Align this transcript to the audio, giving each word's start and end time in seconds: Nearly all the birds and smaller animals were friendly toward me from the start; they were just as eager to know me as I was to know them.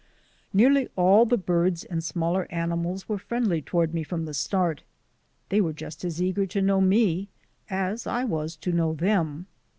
Nearly 0.51 0.89
all 0.95 1.27
the 1.27 1.37
birds 1.37 1.83
and 1.83 2.03
smaller 2.03 2.47
animals 2.49 3.07
were 3.07 3.19
friendly 3.19 3.61
toward 3.61 3.93
me 3.93 4.01
from 4.01 4.25
the 4.25 4.33
start; 4.33 4.81
they 5.49 5.61
were 5.61 5.73
just 5.73 6.03
as 6.03 6.19
eager 6.19 6.47
to 6.47 6.59
know 6.59 6.81
me 6.81 7.29
as 7.69 8.07
I 8.07 8.23
was 8.23 8.55
to 8.55 8.71
know 8.71 8.95
them. 8.95 9.45